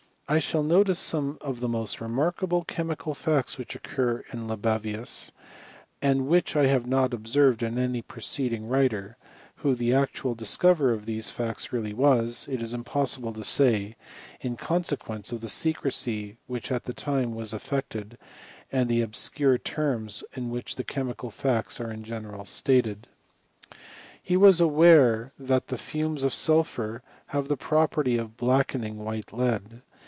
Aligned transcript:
I 0.27 0.39
shall 0.39 0.63
notice 0.63 0.97
some 0.97 1.37
of 1.41 1.59
the 1.59 1.67
most 1.67 1.99
remarkable 1.99 2.63
chemical 2.63 3.13
facts 3.13 3.57
which 3.57 3.75
occur 3.75 4.23
in 4.31 4.47
Libavius, 4.47 5.33
and 6.01 6.25
which 6.29 6.55
I 6.55 6.67
have 6.67 6.87
not 6.87 7.13
observed 7.13 7.61
in 7.61 7.77
any 7.77 8.01
preceding 8.01 8.65
writer; 8.69 9.17
who 9.57 9.75
the 9.75 9.93
actual 9.93 10.33
discoverer 10.33 10.93
of 10.93 11.05
these 11.05 11.29
facts 11.29 11.73
really 11.73 11.93
was, 11.93 12.47
it 12.49 12.61
is 12.61 12.73
impossible 12.73 13.33
to 13.33 13.43
say, 13.43 13.97
in 14.39 14.55
con 14.55 14.85
sequence 14.85 15.33
of 15.33 15.41
the 15.41 15.49
secrecy 15.49 16.37
which 16.47 16.71
at 16.71 16.85
that 16.85 16.95
time 16.95 17.35
was 17.35 17.51
affect 17.51 17.93
ed, 17.97 18.17
and 18.71 18.87
the 18.87 19.01
obscure 19.01 19.57
terms 19.57 20.23
in 20.33 20.49
which 20.49 20.77
chemical 20.87 21.29
facts 21.29 21.81
are 21.81 21.91
in 21.91 22.05
general 22.05 22.45
stated. 22.45 23.09
He 24.23 24.37
was 24.37 24.61
aware 24.61 25.33
that 25.37 25.67
the 25.67 25.77
fumes 25.77 26.23
of 26.23 26.33
sulphur 26.33 27.03
have 27.27 27.49
the 27.49 27.57
property 27.57 28.17
of 28.17 28.37
blackening 28.37 28.97
white 29.03 29.33
lead. 29.33 29.81